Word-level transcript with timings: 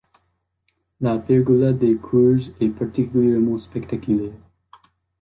La 0.99 1.19
pergola 1.23 1.73
des 1.73 1.95
courges 1.95 2.49
est 2.59 2.69
particulièrement 2.69 3.59
spectaculaire. 3.59 4.33